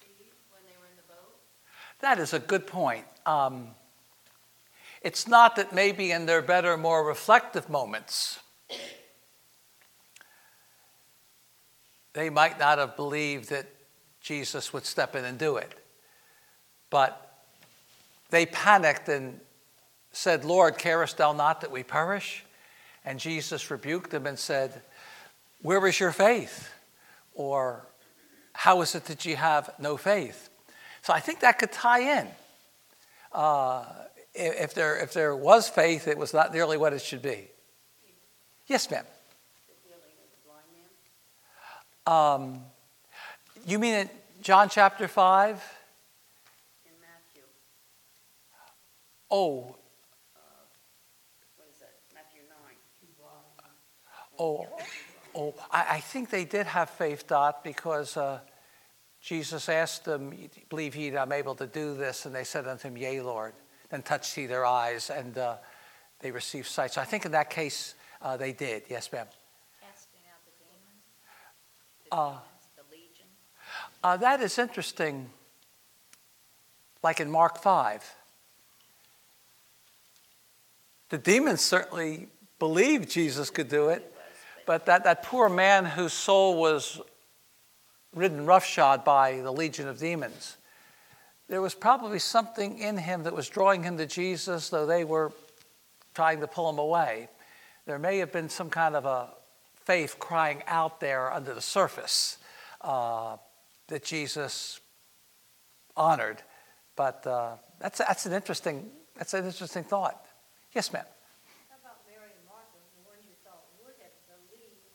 [0.00, 1.34] sea when they were in the boat?
[2.00, 3.04] That is a good point.
[3.26, 3.68] Um,
[5.02, 8.38] it's not that maybe in their better, more reflective moments,
[12.16, 13.66] they might not have believed that
[14.22, 15.72] Jesus would step in and do it.
[16.88, 17.44] But
[18.30, 19.38] they panicked and
[20.12, 22.42] said, Lord, carest thou not that we perish?
[23.04, 24.80] And Jesus rebuked them and said,
[25.60, 26.72] Where is your faith?
[27.34, 27.86] Or
[28.54, 30.48] how is it that you have no faith?
[31.02, 32.28] So I think that could tie in.
[33.30, 33.84] Uh,
[34.34, 37.48] if, there, if there was faith, it was not nearly what it should be.
[38.66, 39.04] Yes, ma'am.
[39.68, 40.66] The healing of the blind
[42.04, 42.64] man Um,
[43.64, 44.10] you mean in
[44.42, 45.62] John chapter 5?
[46.84, 47.42] in Matthew.
[49.30, 49.76] Oh,
[51.56, 51.94] What is that?
[52.12, 52.56] Matthew 9.
[54.38, 54.66] oh,
[55.34, 55.54] oh.
[55.70, 58.40] I, I think they did have faith, Dot, because uh,
[59.20, 60.34] Jesus asked them,
[60.68, 62.26] Believe ye that I'm able to do this?
[62.26, 63.52] And they said unto him, Yea, Lord.
[63.90, 65.56] Then touched he their eyes, and uh,
[66.18, 66.92] they received sight.
[66.92, 67.94] So I think in that case,
[68.26, 68.82] uh, they did.
[68.90, 69.26] Yes, ma'am.
[69.80, 72.10] Casting out the demons.
[72.10, 72.42] Uh, demons,
[72.76, 73.26] the legion.
[74.02, 75.30] Uh, that is interesting.
[77.04, 78.04] Like in Mark 5.
[81.10, 82.26] The demons certainly
[82.58, 84.12] believed Jesus could do it,
[84.66, 87.00] but that, that poor man whose soul was
[88.12, 90.56] ridden roughshod by the legion of demons,
[91.48, 95.30] there was probably something in him that was drawing him to Jesus, though they were
[96.12, 97.28] trying to pull him away.
[97.86, 99.28] There may have been some kind of a
[99.84, 102.38] faith crying out there under the surface.
[102.80, 103.36] Uh,
[103.88, 104.80] that Jesus
[105.96, 106.42] honored.
[106.96, 110.26] But uh, that's, that's, an interesting, that's an interesting thought.
[110.74, 111.06] Yes, ma'am.
[111.70, 114.90] How about Mary and Martha, the ones you thought would have believed,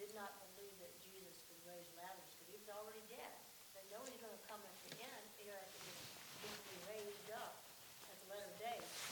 [0.00, 3.32] did not believe that Jesus could raise Lazarus because he was already dead.
[3.76, 7.60] They know he's going to come up again, here after he's been raised up.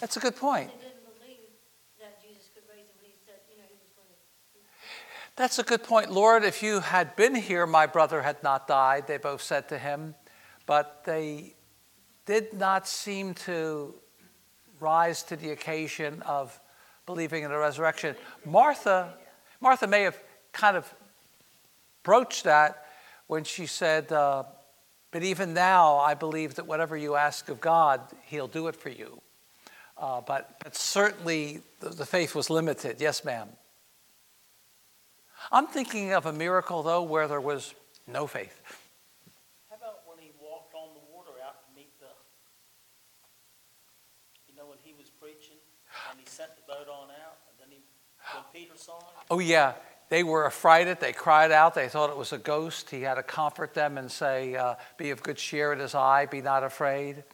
[0.01, 0.73] That's a good point.
[0.81, 1.55] They didn't believe
[2.03, 4.19] that Jesus could raise him when he said, you know, he was going to.
[5.35, 6.11] That's a good point.
[6.11, 9.79] Lord, if you had been here, my brother had not died, they both said to
[9.79, 10.15] him.
[10.67, 11.55] But they
[12.27, 13.95] did not seem to
[14.79, 16.61] rise to the occasion of
[17.07, 18.15] believing in the resurrection.
[18.45, 19.15] Martha,
[19.61, 20.19] Martha may have
[20.53, 20.93] kind of
[22.03, 22.87] broached that
[23.27, 24.45] when she said, uh,
[25.13, 28.91] But even now, I believe that whatever you ask of God, He'll do it for
[28.91, 29.23] you.
[29.97, 33.01] Uh, but, but certainly the, the faith was limited.
[33.01, 33.49] Yes, ma'am.
[35.51, 37.75] I'm thinking of a miracle, though, where there was
[38.07, 38.61] no faith.
[39.71, 42.07] How about when he walked on the water out to meet the,
[44.49, 45.57] you know, when he was preaching
[46.11, 47.83] and he sent the boat on out and then he,
[48.35, 49.07] when Peter saw him?
[49.31, 49.75] Oh, yeah.
[50.09, 51.01] They were affrighted.
[51.01, 51.75] They cried out.
[51.75, 52.91] They thought it was a ghost.
[52.91, 56.27] He had to comfort them and say, uh, Be of good cheer, it is I,
[56.27, 57.25] be not afraid.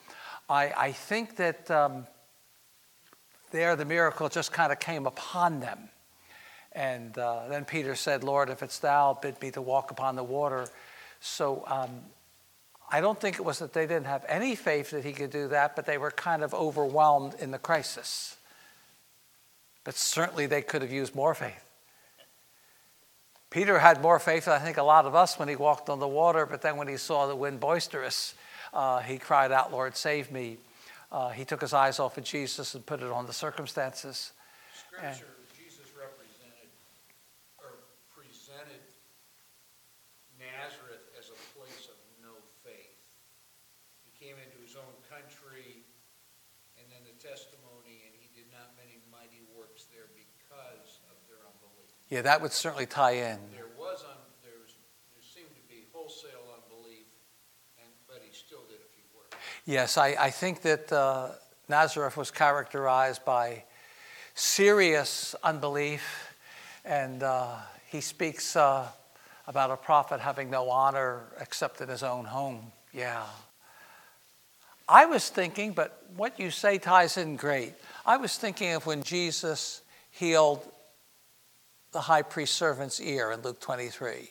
[0.48, 2.06] I, I think that um,
[3.50, 5.88] there the miracle just kind of came upon them.
[6.72, 10.24] And uh, then Peter said, Lord, if it's thou, bid me to walk upon the
[10.24, 10.68] water.
[11.20, 12.02] So um,
[12.90, 15.48] I don't think it was that they didn't have any faith that he could do
[15.48, 18.36] that, but they were kind of overwhelmed in the crisis.
[19.84, 21.64] But certainly they could have used more faith.
[23.50, 26.00] Peter had more faith than I think a lot of us when he walked on
[26.00, 28.34] the water, but then when he saw the wind boisterous,
[28.74, 30.58] uh, he cried out, Lord, save me.
[31.10, 34.32] Uh, he took his eyes off of Jesus and put it on the circumstances.
[34.76, 36.68] Scripture, Jesus represented
[37.56, 37.80] or
[38.12, 38.84] presented
[40.36, 43.00] Nazareth as a place of no faith.
[44.04, 45.88] He came into his own country,
[46.76, 51.40] and then the testimony, and he did not many mighty works there because of their
[51.48, 51.97] unbelief.
[52.10, 53.38] Yeah, that would certainly tie in.
[53.52, 54.74] There was, un, there was,
[55.12, 57.04] there seemed to be wholesale unbelief,
[57.78, 59.36] and, but he still did a few works.
[59.66, 61.32] Yes, I, I think that uh,
[61.68, 63.64] Nazareth was characterized by
[64.34, 66.32] serious unbelief,
[66.84, 67.56] and uh,
[67.86, 68.88] he speaks uh,
[69.46, 72.72] about a prophet having no honor except in his own home.
[72.94, 73.24] Yeah.
[74.88, 77.74] I was thinking, but what you say ties in great.
[78.06, 80.66] I was thinking of when Jesus healed
[81.92, 84.30] the high priest servant's ear in Luke 23.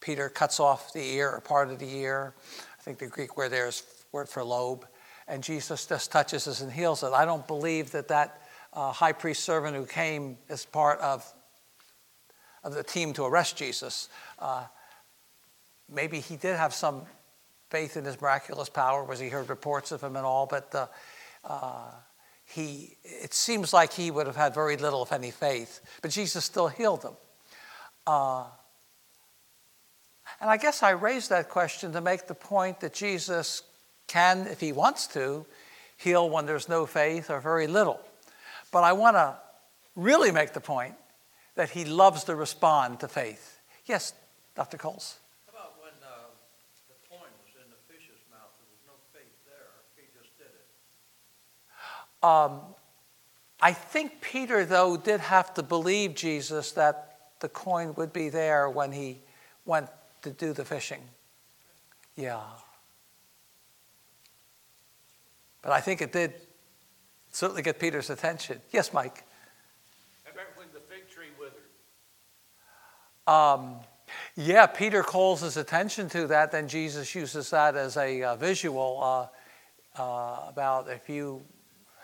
[0.00, 2.34] Peter cuts off the ear or part of the ear.
[2.78, 4.86] I think the Greek word there is word for lobe.
[5.28, 7.12] And Jesus just touches us and heals it.
[7.12, 8.42] I don't believe that that
[8.72, 11.24] uh, high priest servant who came as part of,
[12.62, 14.08] of the team to arrest Jesus,
[14.38, 14.64] uh,
[15.92, 17.02] maybe he did have some
[17.70, 20.86] faith in his miraculous power, was he heard reports of him and all, but uh,
[21.44, 21.90] uh,
[22.46, 25.80] he, it seems like he would have had very little, if any, faith.
[26.00, 27.16] But Jesus still healed him.
[28.06, 28.44] Uh,
[30.40, 33.62] and I guess I raised that question to make the point that Jesus
[34.06, 35.44] can, if he wants to,
[35.96, 38.00] heal when there's no faith or very little.
[38.70, 39.36] But I want to
[39.94, 40.94] really make the point
[41.54, 43.60] that he loves to respond to faith.
[43.86, 44.12] Yes,
[44.54, 44.76] Dr.
[44.76, 45.18] Coles.
[45.46, 46.28] How about when uh,
[46.88, 48.52] the coin was in the fish's mouth?
[48.60, 49.72] There was no faith there.
[49.96, 50.66] He just did it.
[52.26, 52.60] Um,
[53.60, 58.68] I think Peter, though, did have to believe Jesus that the coin would be there
[58.68, 59.20] when he
[59.64, 59.88] went
[60.22, 61.02] to do the fishing.
[62.16, 62.40] Yeah.
[65.62, 66.34] But I think it did
[67.30, 68.60] certainly get Peter's attention.
[68.72, 69.22] Yes, Mike.
[70.24, 71.62] How about when the fig tree withered?
[73.28, 73.76] Um,
[74.34, 76.50] yeah, Peter calls his attention to that.
[76.50, 79.30] Then Jesus uses that as a uh, visual
[79.96, 81.42] uh, uh, about if you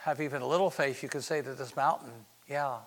[0.02, 2.10] have even a little faith, you could say to this mountain,
[2.48, 2.78] yeah.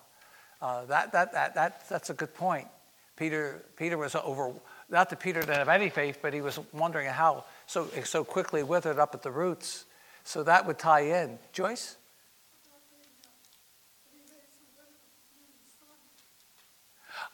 [0.60, 2.68] Uh, that, that, that, that, that's a good point.
[3.16, 4.52] Peter, Peter was over,
[4.90, 8.62] not that Peter didn't have any faith, but he was wondering how so, so quickly
[8.62, 9.86] withered up at the roots.
[10.24, 11.38] So that would tie in.
[11.52, 11.96] Joyce?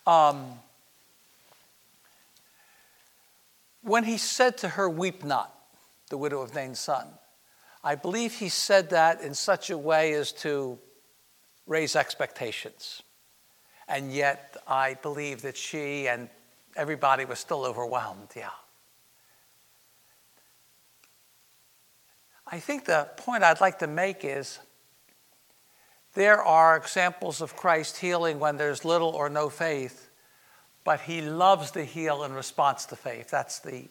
[0.07, 0.59] Um,
[3.83, 5.53] when he said to her, Weep not,
[6.09, 7.09] the widow of Nain's son,
[7.85, 10.79] I believe he said that in such a way as to
[11.67, 13.03] raise expectations.
[13.89, 16.29] And yet, I believe that she and
[16.77, 18.51] everybody was still overwhelmed, yeah.
[22.47, 24.59] I think the point I'd like to make is
[26.15, 30.11] there are examples of Christ healing when there's little or no faith,
[30.85, 33.31] but he loves to heal in response to faith.
[33.31, 33.89] That's the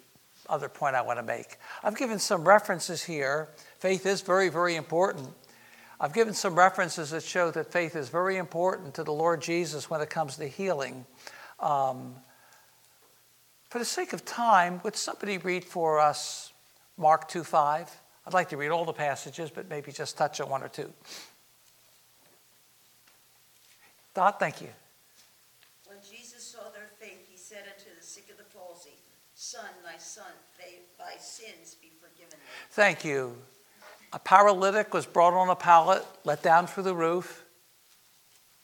[0.49, 1.57] other point I want to make.
[1.83, 3.49] I've given some references here.
[3.79, 5.29] Faith is very, very important.
[5.99, 9.89] I've given some references that show that faith is very important to the Lord Jesus
[9.89, 11.05] when it comes to healing.
[11.59, 12.15] Um,
[13.69, 16.51] for the sake of time, would somebody read for us
[16.97, 18.01] Mark 2 5?
[18.25, 20.91] I'd like to read all the passages, but maybe just touch on one or two.
[24.13, 24.67] Dot, thank you.
[25.85, 28.97] When Jesus saw their faith, he said unto the sick of the palsy,
[29.43, 32.37] Son, thy son, they, thy sins be forgiven.
[32.69, 33.35] Thank you.
[34.13, 37.43] A paralytic was brought on a pallet, let down through the roof.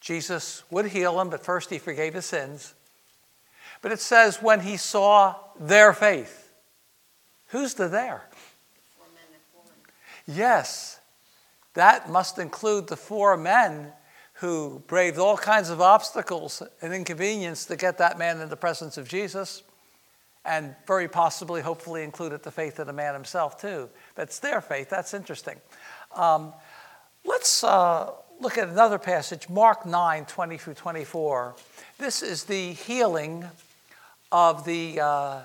[0.02, 2.76] Jesus would heal him, but first he forgave his sins.
[3.82, 6.54] But it says, when he saw their faith.
[7.48, 8.26] Who's the there?
[8.96, 10.38] Four men and four women.
[10.38, 11.00] Yes,
[11.74, 13.94] that must include the four men
[14.34, 18.96] who braved all kinds of obstacles and inconvenience to get that man in the presence
[19.00, 19.64] of Jesus,
[20.48, 23.90] and very possibly, hopefully, included the faith of the man himself, too.
[24.16, 24.90] That's their faith.
[24.90, 25.58] That's interesting.
[26.16, 26.54] Um,
[27.26, 31.56] let's uh, look at another passage, Mark 9 20 through 24.
[31.98, 33.46] This is the healing
[34.32, 35.42] of the uh,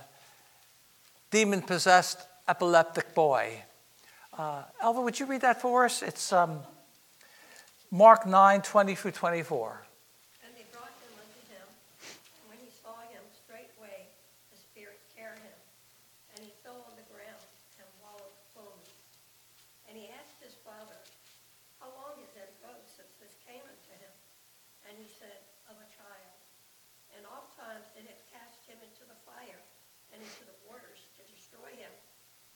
[1.31, 3.63] demon possessed epileptic boy.
[4.37, 6.03] Uh, Elva, would you read that for us?
[6.03, 6.61] It's um,
[7.91, 9.85] Mark 9 20 through 24.
[10.45, 11.67] And they brought him unto him,
[12.41, 14.09] and when he saw him straightway,
[14.53, 15.61] the spirit carried him,
[16.37, 17.45] and he fell on the ground
[17.81, 18.93] and wallowed foaming.
[19.89, 20.97] And he asked his father,
[21.81, 24.15] How long is it ago since this came unto him?
[24.89, 26.33] And he said, Of a child.
[27.13, 29.61] And oft times it hath cast him into the fire
[30.13, 31.93] and into the waters to destroy him.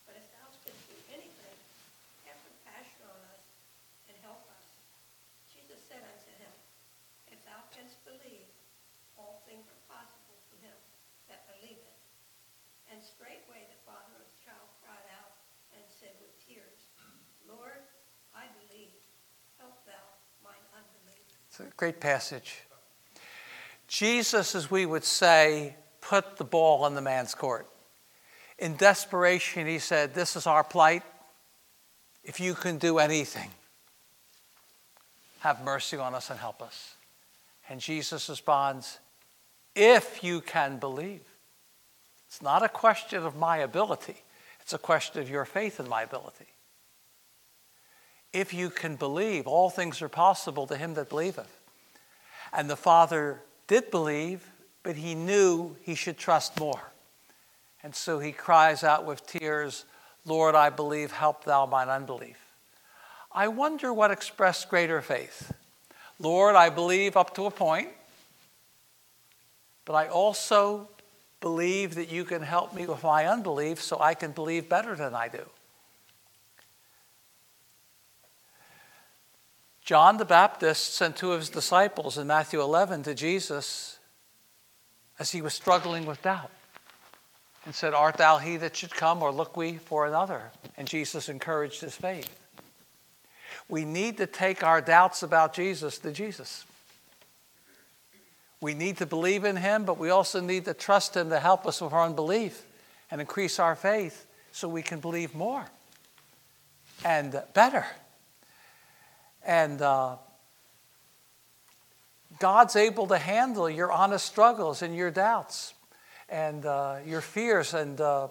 [0.09, 1.57] But if thou canst do anything,
[2.25, 3.45] have compassion on us
[4.09, 4.67] and help us.
[5.51, 6.51] Jesus said unto him,
[7.31, 8.51] If thou canst believe,
[9.15, 10.75] all things are possible to him
[11.31, 11.95] that believeth.
[12.91, 15.39] And straightway the father of the child cried out
[15.71, 16.91] and said with tears,
[17.47, 17.87] Lord,
[18.35, 18.99] I believe,
[19.63, 20.05] help thou
[20.43, 21.23] mine unbelief.
[21.47, 22.67] It's a great passage.
[23.87, 27.67] Jesus, as we would say, put the ball in the man's court.
[28.59, 31.03] In desperation, he said, This is our plight.
[32.25, 33.51] If you can do anything,
[35.47, 36.97] have mercy on us and help us.
[37.69, 38.99] And Jesus responds,
[39.77, 41.23] If you can believe.
[42.27, 44.17] It's not a question of my ability,
[44.61, 46.47] it's a question of your faith in my ability.
[48.33, 51.61] If you can believe, all things are possible to him that believeth.
[52.53, 54.51] And the father did believe,
[54.83, 56.93] but he knew he should trust more.
[57.85, 59.85] And so he cries out with tears,
[60.25, 62.46] Lord, I believe, help thou mine unbelief.
[63.37, 65.53] I wonder what expressed greater faith.
[66.19, 67.91] Lord, I believe up to a point,
[69.85, 70.89] but I also
[71.43, 75.15] believe that you can help me with my unbelief so I can believe better than
[75.15, 75.45] I do.
[79.85, 83.99] John the Baptist sent two of his disciples in Matthew 11 to Jesus
[85.19, 86.51] as he was struggling with doubt
[87.67, 90.53] and said, Art thou he that should come, or look we for another?
[90.79, 92.46] And Jesus encouraged his faith.
[93.69, 96.65] We need to take our doubts about Jesus to Jesus.
[98.61, 101.67] We need to believe in him, but we also need to trust him to help
[101.67, 102.65] us with our unbelief
[103.11, 105.67] and increase our faith so we can believe more
[107.05, 107.85] and better.
[109.45, 110.17] And uh,
[112.39, 115.75] God's able to handle your honest struggles and your doubts
[116.29, 118.29] and uh, your fears and uh,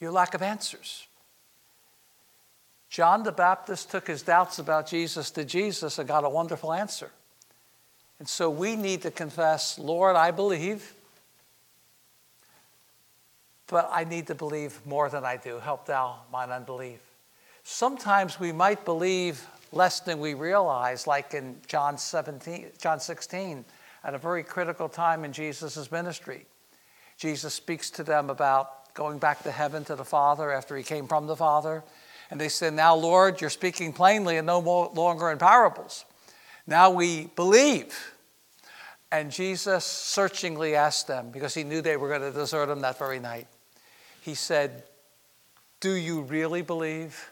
[0.00, 1.06] your lack of answers.
[2.92, 7.10] John the Baptist took his doubts about Jesus to Jesus and got a wonderful answer.
[8.18, 10.92] And so we need to confess, Lord, I believe,
[13.66, 15.58] but I need to believe more than I do.
[15.58, 17.00] Help thou mine unbelief.
[17.64, 23.64] Sometimes we might believe less than we realize, like in John 17, John 16,
[24.04, 26.44] at a very critical time in Jesus' ministry.
[27.16, 31.08] Jesus speaks to them about going back to heaven to the Father after he came
[31.08, 31.82] from the Father.
[32.32, 36.06] And they said, Now, Lord, you're speaking plainly and no more, longer in parables.
[36.66, 38.14] Now we believe.
[39.10, 42.98] And Jesus searchingly asked them, because he knew they were going to desert him that
[42.98, 43.48] very night.
[44.22, 44.84] He said,
[45.80, 47.28] Do you really believe?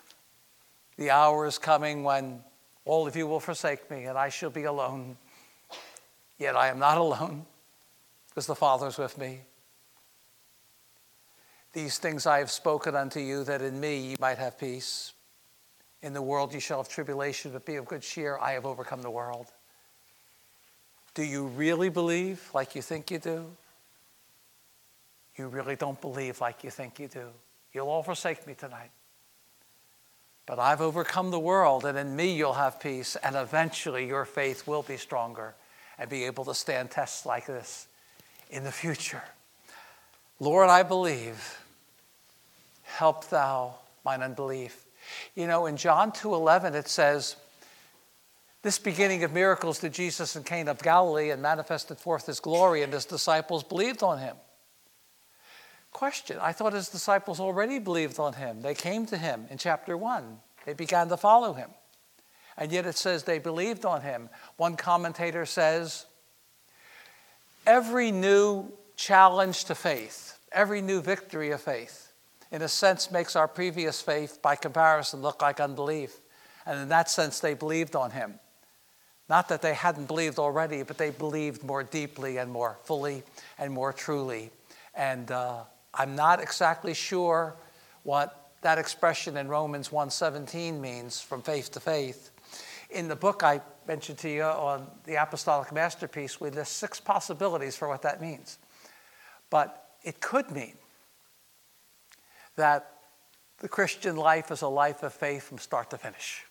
[0.99, 2.43] The hour is coming when
[2.85, 5.17] all of you will forsake me and I shall be alone.
[6.39, 7.47] Yet I am not alone
[8.29, 9.41] because the Father is with me.
[11.73, 15.13] These things I have spoken unto you, that in me ye might have peace.
[16.03, 18.39] In the world ye shall have tribulation, but be of good cheer.
[18.39, 19.47] I have overcome the world.
[21.15, 23.47] Do you really believe like you think you do?
[25.37, 27.29] You really don't believe like you think you do.
[27.73, 28.91] You'll all forsake me tonight.
[30.47, 34.67] But I've overcome the world, and in me you'll have peace, and eventually your faith
[34.67, 35.55] will be stronger
[35.99, 37.87] and be able to stand tests like this
[38.51, 39.23] in the future.
[40.41, 41.59] Lord, I believe.
[42.83, 43.75] Help thou
[44.05, 44.87] mine unbelief.
[45.35, 47.37] You know, in John 2:11 it says,
[48.63, 52.83] "This beginning of miracles did Jesus in Cana of Galilee and manifested forth his glory,
[52.83, 54.37] and his disciples believed on him."
[55.93, 58.63] Question: I thought his disciples already believed on him.
[58.63, 60.41] They came to him in chapter 1.
[60.65, 61.75] They began to follow him.
[62.57, 64.31] And yet it says they believed on him.
[64.57, 66.07] One commentator says,
[67.67, 72.13] every new challenge to faith, every new victory of faith,
[72.51, 76.21] in a sense makes our previous faith, by comparison, look like unbelief.
[76.67, 78.41] And in that sense, they believed on him.
[79.29, 83.23] Not that they hadn't believed already, but they believed more deeply and more fully
[83.59, 84.51] and more truly.
[84.95, 85.63] And uh,
[85.95, 87.55] I'm not exactly sure
[88.03, 92.31] what that expression in Romans 1:17 means from faith to faith.
[92.91, 97.77] In the book I mentioned to you on the apostolic masterpiece, we list six possibilities
[97.77, 98.59] for what that means.
[99.49, 100.75] But it could mean
[102.57, 102.93] that
[103.59, 106.45] the Christian life is a life of faith from start to finish.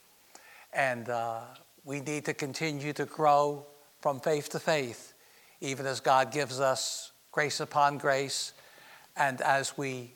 [0.73, 1.41] And uh,
[1.83, 3.65] we need to continue to grow
[3.99, 5.13] from faith to faith,
[5.61, 8.53] even as God gives us grace upon grace,
[9.15, 10.13] and as we,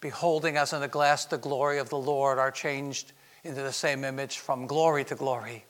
[0.00, 3.12] beholding as in a glass the glory of the Lord, are changed
[3.44, 5.64] into the same image from glory to glory,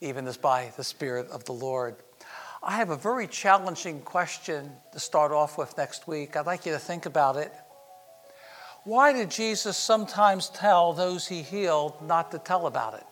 [0.00, 1.96] even as by the Spirit of the Lord.
[2.62, 6.36] I have a very challenging question to start off with next week.
[6.36, 7.52] I'd like you to think about it.
[8.84, 13.04] Why did Jesus sometimes tell those he healed not to tell about it?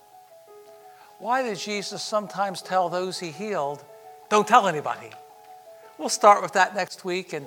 [1.19, 3.85] Why did Jesus sometimes tell those he healed,
[4.29, 5.11] don't tell anybody?
[5.99, 7.47] We'll start with that next week, and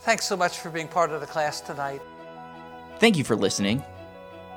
[0.00, 2.00] thanks so much for being part of the class tonight.
[2.98, 3.82] Thank you for listening.